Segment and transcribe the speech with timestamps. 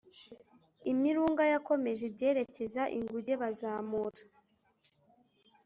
[0.91, 4.21] Imirunga yakomeje ibyerekeza inkuge bazamura